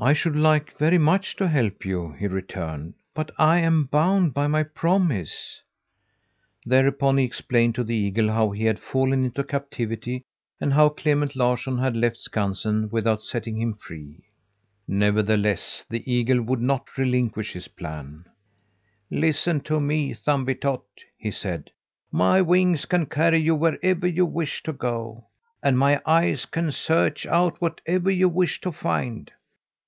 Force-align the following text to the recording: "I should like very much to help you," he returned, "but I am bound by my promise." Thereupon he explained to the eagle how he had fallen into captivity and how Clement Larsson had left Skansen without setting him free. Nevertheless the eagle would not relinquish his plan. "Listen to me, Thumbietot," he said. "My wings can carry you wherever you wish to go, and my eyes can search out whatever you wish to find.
"I 0.00 0.12
should 0.12 0.36
like 0.36 0.78
very 0.78 0.96
much 0.96 1.34
to 1.38 1.48
help 1.48 1.84
you," 1.84 2.12
he 2.12 2.28
returned, 2.28 2.94
"but 3.14 3.32
I 3.36 3.58
am 3.58 3.86
bound 3.86 4.32
by 4.32 4.46
my 4.46 4.62
promise." 4.62 5.60
Thereupon 6.64 7.16
he 7.18 7.24
explained 7.24 7.74
to 7.74 7.82
the 7.82 7.96
eagle 7.96 8.28
how 8.30 8.50
he 8.52 8.62
had 8.64 8.78
fallen 8.78 9.24
into 9.24 9.42
captivity 9.42 10.22
and 10.60 10.72
how 10.72 10.88
Clement 10.90 11.34
Larsson 11.34 11.78
had 11.78 11.96
left 11.96 12.18
Skansen 12.20 12.88
without 12.90 13.22
setting 13.22 13.60
him 13.60 13.74
free. 13.74 14.22
Nevertheless 14.86 15.84
the 15.90 16.08
eagle 16.10 16.42
would 16.42 16.60
not 16.62 16.96
relinquish 16.96 17.52
his 17.54 17.66
plan. 17.66 18.24
"Listen 19.10 19.60
to 19.62 19.80
me, 19.80 20.14
Thumbietot," 20.14 20.84
he 21.16 21.32
said. 21.32 21.70
"My 22.12 22.40
wings 22.40 22.84
can 22.84 23.06
carry 23.06 23.40
you 23.40 23.56
wherever 23.56 24.06
you 24.06 24.26
wish 24.26 24.62
to 24.62 24.72
go, 24.72 25.24
and 25.60 25.76
my 25.76 26.00
eyes 26.06 26.46
can 26.46 26.70
search 26.70 27.26
out 27.26 27.60
whatever 27.60 28.12
you 28.12 28.28
wish 28.28 28.60
to 28.60 28.70
find. 28.70 29.32